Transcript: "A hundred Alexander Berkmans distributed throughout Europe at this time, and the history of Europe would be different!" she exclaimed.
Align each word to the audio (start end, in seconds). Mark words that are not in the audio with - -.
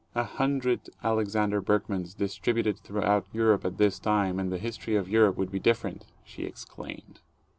"A 0.15 0.23
hundred 0.23 0.89
Alexander 1.03 1.61
Berkmans 1.61 2.15
distributed 2.15 2.79
throughout 2.79 3.27
Europe 3.31 3.63
at 3.65 3.77
this 3.77 3.99
time, 3.99 4.39
and 4.39 4.51
the 4.51 4.57
history 4.57 4.95
of 4.95 5.07
Europe 5.07 5.37
would 5.37 5.51
be 5.51 5.59
different!" 5.59 6.07
she 6.25 6.41
exclaimed. 6.41 7.19